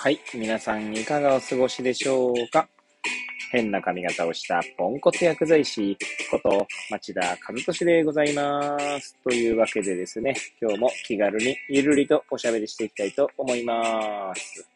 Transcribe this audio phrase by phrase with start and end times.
[0.00, 0.20] はい。
[0.32, 2.68] 皆さんいかがお過ごしでしょうか？
[3.50, 5.98] 変な髪型をしたポンコツ薬剤師
[6.30, 9.16] こと町田和俊でございます。
[9.24, 14.68] というわけでですね、今日も気軽にゆるりとおしゃべりしていきたいと思います。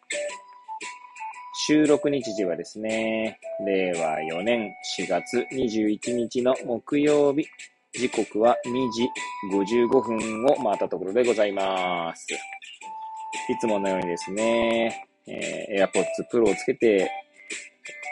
[1.67, 7.47] 収録日時はですね、令和4年4月21日の木曜日、
[7.93, 9.09] 時刻は2時
[9.53, 12.27] 55分を回ったところでございます。
[13.49, 17.11] いつものようにですね、えー、AirPods Pro をつけて、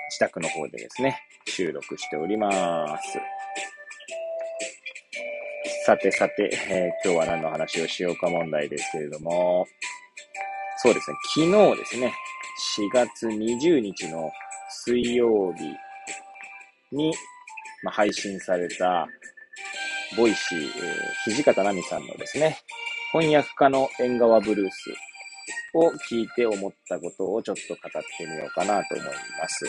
[0.09, 3.19] 自宅の方でですね、収録しております。
[5.87, 9.67] さてさて、えー、今日は何の話をしようか問題ですけれども、
[10.79, 12.15] そうですね、昨日ですね、
[12.79, 14.31] 4月20日の
[14.69, 15.65] 水曜日
[16.95, 17.13] に、
[17.83, 19.09] まあ、配信された、
[20.17, 22.59] Voicy、えー、土方奈美さんのですね、
[23.13, 24.95] 翻訳家の縁側ブルース
[25.75, 29.67] を聞いて思ったことをちょっと語ってみようかなと思います。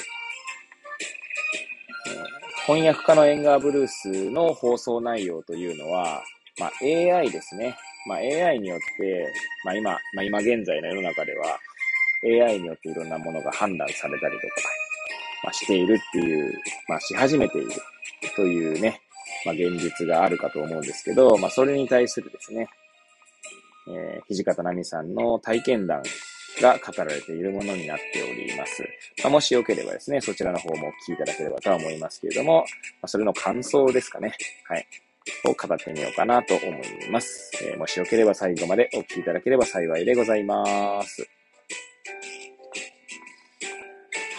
[2.65, 6.23] 翻訳家のエンガーブルースの放送内容というのは、
[6.59, 7.75] まあ、AI ですね。
[8.07, 9.33] まあ、AI によって、
[9.65, 11.57] まあ、今、まあ、今現在の世の中では
[12.23, 14.53] AI によっていろんなものが判断されたりとか、
[15.43, 16.53] まあ、しているっていう、
[16.87, 17.71] まあ、し始めている
[18.35, 19.01] というね、
[19.45, 22.67] まあ、現実があるかと思うんですけど、まあ、それに対するですね、
[23.87, 26.03] えー、土方奈美さんの体験談
[26.61, 28.83] が語られているものになっております。
[29.23, 32.65] まあ、もしよければですね、そちらの方もお聞きいただければとは思いますけれども、ま
[33.03, 34.33] あ、それの感想ですかね。
[34.67, 34.87] はい。
[35.45, 37.51] を語ってみようかなと思います。
[37.63, 41.27] えー、もしよければ最後までお聞きいただければ幸いでございます。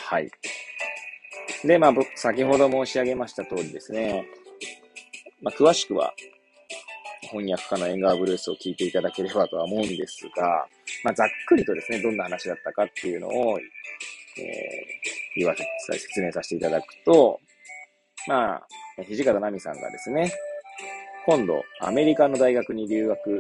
[0.07, 0.31] はい。
[1.65, 4.27] で、まあ、先ほど申し上げました通りですね、
[5.41, 6.13] まあ、詳しくは
[7.33, 10.67] 翻訳家のエンガーブルースを聞いていただければとは思うんですが、
[11.03, 13.65] まあ、ざっくりとですね、どんな話だったかっていうのを、えー、
[15.37, 17.41] 言わせ、説明させていただくと、
[18.29, 18.67] まあ、
[19.09, 20.31] 土方奈美さんがですね、
[21.25, 23.39] 今度、アメリカの大学に留学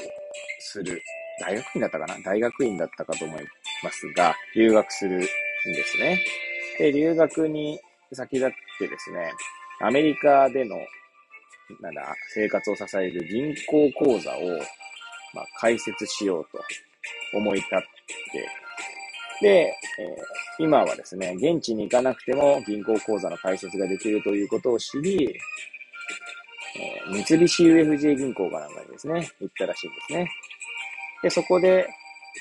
[0.60, 1.02] する、
[1.40, 2.16] 大学院だったかな？
[2.24, 3.44] 大学院だったかと思い
[3.82, 5.26] ますが、留学するんで
[5.84, 6.20] すね。
[6.78, 7.80] で、留学に
[8.12, 9.32] 先立ってですね、
[9.80, 10.76] アメリカでの
[11.80, 14.58] なんだ、生活を支える銀行口座を、
[15.34, 16.58] まあ、開設しようと
[17.36, 17.86] 思い立って、
[19.40, 25.34] で、えー、今はですね、現地に行かなくても銀行口座の開設ができるということを知り、
[26.76, 30.30] えー、三菱 UFJ 銀行かなんかにですね、行ったらしいんですね。
[31.22, 31.86] で、そこで、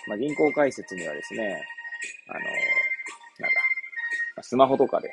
[0.08, 1.63] まあ、銀行開設にはですね、
[2.28, 3.50] あのー、なん
[4.36, 5.12] だ、スマホとかで、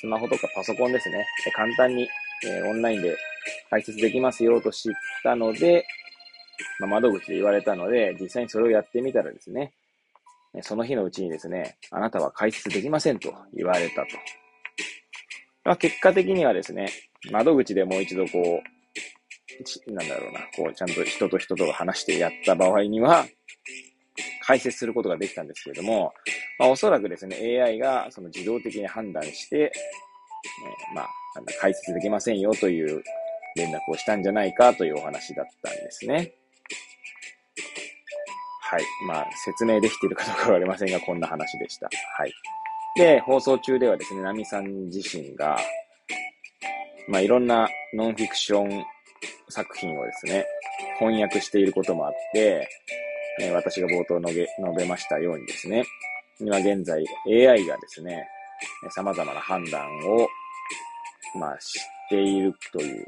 [0.00, 2.08] スマホとかパソコンですね、簡単に
[2.46, 3.16] えー、オンラインで
[3.74, 4.92] 解説できますよと知っ
[5.24, 5.84] たので、
[6.78, 9.72] まあ、窓口で言われたので、実際にそれをやってみたらですね、
[10.62, 14.08] その日のうちにですね、あなたは解説できませんと言われたと。
[15.64, 16.88] まあ、結果的にはですね、
[17.32, 18.62] 窓口でもう一度こ
[19.88, 23.26] う、なんだろうな、こう、ちゃんと人と人と話してやった場合には、
[24.46, 26.12] 解説することができたんですけれども、
[26.60, 31.08] まあ、おそらくですね、AI がその自動的に判断して、えー、まあ、
[31.60, 33.02] 解説できませんよという
[33.56, 36.34] 連絡をしたんじゃないかというお話だったんですね。
[38.60, 38.82] はい。
[39.06, 41.88] まあ、説明できているかどうかはありませんが、こんな話でした。
[42.16, 42.32] はい。
[42.96, 45.58] で、放送中ではですね、ナミさん自身が、
[47.08, 48.84] まあ、いろんなノンフィクション
[49.48, 50.46] 作品をですね、
[50.98, 52.68] 翻訳していることもあって、
[53.40, 55.84] え、私が冒頭述べ述べましたようにですね、
[56.40, 58.26] 今現在 AI がですね、
[58.90, 60.28] 様々な判断を
[61.34, 63.06] まあ、しているという、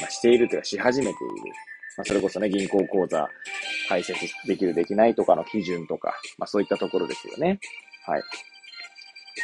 [0.00, 1.18] まあ、しているというか、し始めている。
[1.96, 3.28] まあ、それこそね、銀行口座
[3.88, 7.58] 開設できる、できないとかの基準とか、まあ、そういったところですよね。
[8.06, 8.22] はい。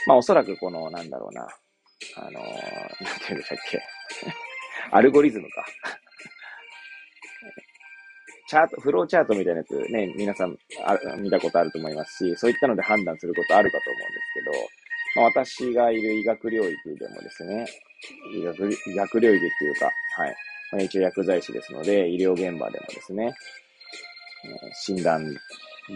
[0.06, 1.48] まあ、おそらくこの、なんだろうな、
[2.16, 2.50] あのー、なんて
[3.28, 3.82] 言うんでしたっけ。
[4.93, 5.66] アルゴリズムか。
[8.47, 14.69] チャート、フローチャートみたいなやつね、皆さんあ見たことあると思いますし、そういったので判断することあるかと思うんですけど、
[15.17, 17.67] まあ、私がいる医学領域でもですね、
[18.34, 20.37] 医学、医学領域っていうか、はい。
[20.75, 23.32] まあ、一応薬剤師ですので、医療現場でもですね、
[24.73, 25.25] 診断、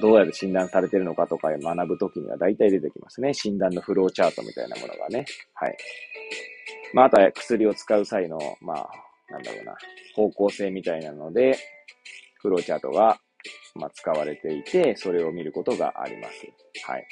[0.01, 3.35] どうやって診断されてるのかとか学ぶときには大体出てきますね。
[3.35, 5.25] 診断のフローチャートみたいなものがね。
[5.55, 5.77] はい。
[6.95, 8.89] まあ、あとは薬を使う際の、まあ、
[9.33, 9.77] なんだろうな、
[10.15, 11.59] 方向性みたいなので、
[12.41, 13.19] フローチャートが、
[13.75, 16.47] まあ、使われていて、それを見ることがあります。
[16.87, 17.07] はい。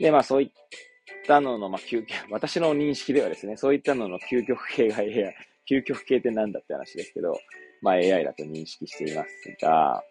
[0.00, 0.50] で、まあ、そういっ
[1.24, 4.96] たのの、まあ、究極、私の認識ではですね、そういったのの究極系が、
[5.68, 7.38] 究極系って何だって話ですけど、
[7.80, 9.28] まあ AI だと認識しています
[9.60, 10.02] が、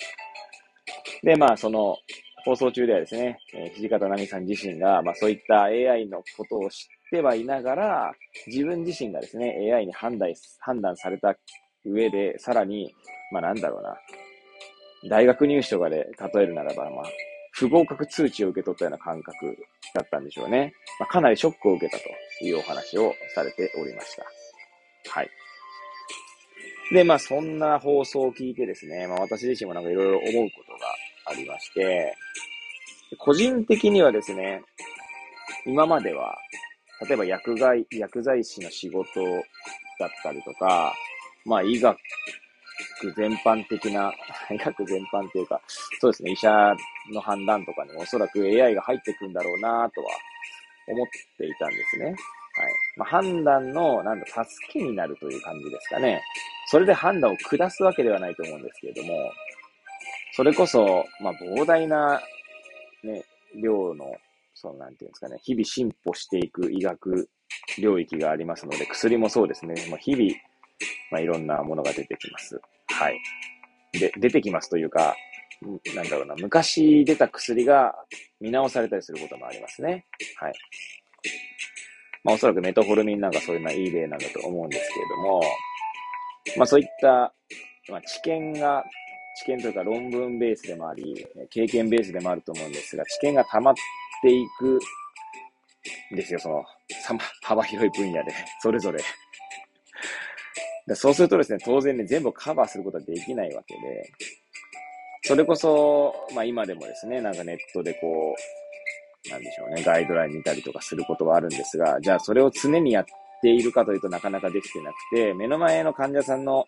[1.23, 1.97] で、まあその、
[2.43, 8.11] 放送中ではですね、えー、土方奈美さん自身が、まあ、そういった AI のことを知ってはいながら、
[8.47, 11.35] 自分自身がですね、AI に判断、判断された
[11.85, 12.93] 上で、さらに、
[13.31, 13.95] まあ、なんだろうな、
[15.09, 17.05] 大学入試とかで例えるならば、まあ、
[17.51, 19.57] 不合格通知を受け取ったような感覚
[19.93, 20.73] だったんでしょうね。
[20.99, 24.23] まあ、かなりショックを受けたというお話をされておりました。
[25.11, 25.29] はい。
[26.91, 30.87] で、まあ、そんな放送を聞いてですね、まあ、私自身もなんかいろいろ思うことが
[31.25, 32.15] ありまして、
[33.17, 34.61] 個人的にはですね、
[35.65, 36.35] 今までは、
[37.07, 39.07] 例えば薬剤、薬剤師の仕事
[39.99, 40.93] だったりとか、
[41.45, 41.97] まあ医学
[43.15, 44.13] 全般的な、
[44.51, 45.61] 医学全般っていうか、
[45.99, 46.75] そうですね、医者
[47.11, 50.09] の判断とかにもおそらく AI が入ってくんだろうなとは
[50.87, 51.07] 思っ
[51.37, 52.05] ていたんですね。
[52.05, 52.15] はい。
[52.97, 56.21] まあ、判断の、なんだ、助けになるという感じですかね。
[56.71, 59.29] それで判断を下すわけではないと思うんですけれども、
[60.31, 62.21] それこそ、まあ、膨大な、
[63.03, 63.25] ね、
[63.61, 64.15] 量の、
[64.53, 67.27] その、なんていうんですかね、日々進歩していく医学
[67.77, 70.31] 領域がありますので、薬もそうですね、まあ、日々、
[71.11, 72.57] まあ、いろんなものが出てきます。
[72.87, 73.19] はい。
[73.91, 75.13] で、出てきますというか、
[75.93, 77.93] なんだろうな、昔出た薬が
[78.39, 80.05] 見直されたりすることもありますね。
[80.37, 80.53] はい。
[82.23, 85.41] まあ、おそらくメトホルミンなんかそういうのはいい例なんだと思うんですけれども、
[86.57, 87.33] まあ、そういった、
[87.89, 88.83] まあ、知見が
[89.41, 93.73] 知見というか論文ベースでもあり、経験ベースでもあると思うんですが、知見が溜まっ
[94.21, 94.79] ていく
[96.13, 96.63] んですよ、その、
[97.41, 98.99] 幅広い分野で、それぞれ。
[100.95, 104.11] そうするとですね、当然ね、全部カバーすることはできないわけで、
[105.23, 108.35] それこそ、まあ今でもですね、なんかネットでこ
[109.27, 113.05] う、なんでしょうね、ガイドライン見たりとかすることはあるんですが、じゃあそれを常にやっ
[113.41, 116.65] ているかというとなかなかできてなくて、目の前の患者さんの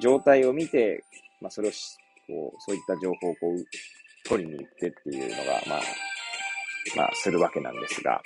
[0.00, 1.04] 状態を見て、
[1.40, 1.72] まあそれを
[2.26, 3.64] こう、そういった情報をこう、
[4.28, 5.80] 取りに行ってっていうのが、まあ、
[6.96, 8.22] まあ、するわけなんですが、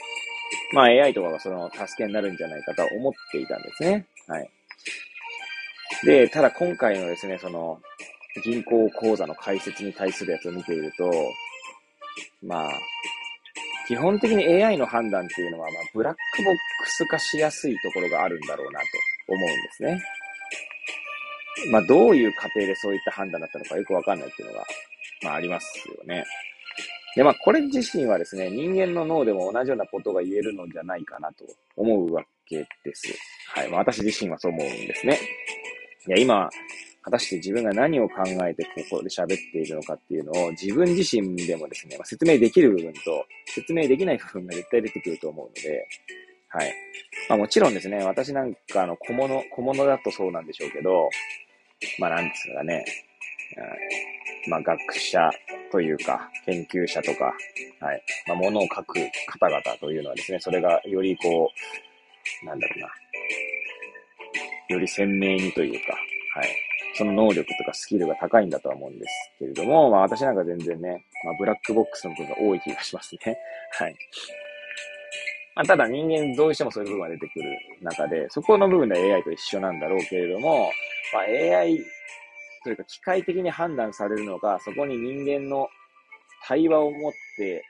[0.73, 4.06] まあ AI とかがその助けになるんじゃないかと思っていたんですね。
[4.27, 4.50] はい。
[6.05, 7.81] で、ただ今回のですね、その、
[8.45, 11.11] 銀行口座の開設に対するやつを見ていると、
[12.43, 12.71] まあ、
[13.88, 16.55] 基本的に AI の判断っていうのは、まあ、ブラックボッ
[16.85, 18.87] クス化しやすいところがあるんだろうなと
[19.29, 20.02] 思うんですね。
[21.73, 24.67] まあ、どういう過程でそういった判断だったのかよくわかんないっていうのが、
[25.23, 26.25] まあ、ありますよね。
[27.17, 33.08] で、まあ、これ自身はですね、人間の脳でも同じようなことが言えるのじゃないかなと思うわけです。
[33.55, 33.70] はい。
[33.70, 35.19] まあ、私自身はそう思うんですね。
[36.08, 36.50] いや、今、
[37.09, 43.01] 果たして自分が何を考えてここで喋っているのかっていうのを自分自身でもですね、まあ、説明できる部分と
[43.47, 45.89] 説明できない部分が絶対出てくると思うので、
[46.51, 46.75] はい。
[47.31, 51.09] まあもちろんですね、私なんかの小物、小物だとそうなんでしょうけど、
[51.99, 52.85] まあなんですかね、
[54.49, 55.31] まあ学者
[55.73, 57.35] というか、研究者とか、
[57.81, 61.51] はい、まあ物を書く方々というのはですね、それがよりこ
[62.43, 62.89] う、なんだろうな、
[64.69, 65.95] より鮮明にというか、
[66.39, 73.38] はい、その能力とかスキルが高いんだとは思うんですけれども、まあ私なんか全然ね、まあブラックボックスの部分が多い気がしますね。
[73.79, 73.94] はい。
[75.55, 80.70] まあ、ただ人間どうしてもそういう部分が出てくる中で、そこの部分で AI と一緒なんだろうけれども、
[81.12, 81.79] まあ、AI
[82.62, 85.68] というか機械的に判断されるのか、そこに人間の
[86.47, 87.64] 対話を持って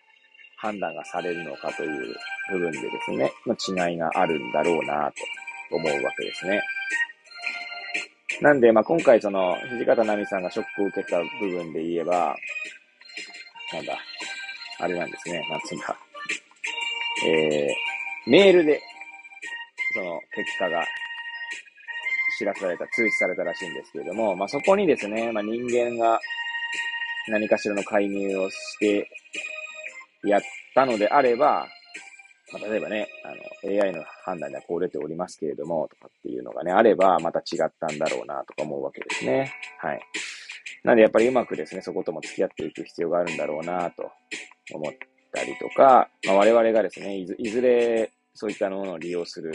[0.58, 2.14] 判断がされるのかという
[2.50, 5.10] 部分でですね、の違いがあるんだろうな
[5.70, 6.60] と思うわけですね。
[8.40, 12.36] なんで、まあ、今回その、土方奈美さんがショックを受けた部分で言えば、
[13.72, 13.98] なんだ、
[14.78, 15.98] あれなんですね、なんつうんだ。
[17.26, 18.80] えー、メールで、
[19.94, 20.84] その結果が
[22.38, 26.20] 知らされた、通知されたらしいんですけれども、まあ、そこにですね、まあ、人間が
[27.28, 29.10] 何かしらの介入をして
[30.24, 30.42] やっ
[30.76, 31.66] たのであれば、
[32.52, 39.52] まあ、例えばね、あの、AI の判断ではこう出ておりますけれども、とかっていうのがね、あれば、また違ったんだろうな、とか思うわけですね。
[39.78, 40.00] はい。
[40.84, 44.10] なんで、やっぱりうまくですね、そことも付き合っていく必要があるんだろうな、と
[44.72, 44.92] 思っ
[45.32, 49.52] たりとか、まあ、我々がですねいず、いずれそういったものを利用する、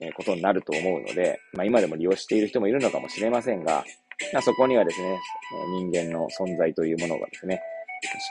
[0.00, 3.84] えことになると思うので、まあ、今でも利用している人もいるのかもしれませんが、
[4.32, 5.18] まあ、そこにはですね、
[5.72, 7.62] 人間の存在というものがですね、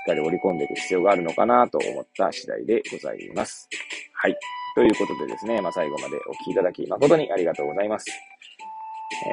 [0.07, 3.69] かり織り込んでいく必要があるのかなと思った次第でございます。
[4.13, 4.35] はい。
[4.75, 8.05] ということでですね、まあ、最後までお聞きいただき誠にありがとうございます。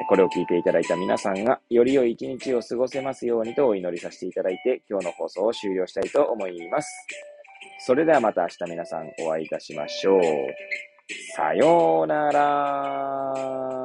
[0.07, 6.89] これを聞いていただいた皆さんが、より良い一日を過ごせますようにとお祈りさせていただいて、今日の放送を終了したいと思います。
[7.79, 10.21] それではまた明日皆さんお会いいたしましょう。
[11.35, 13.84] さようなら。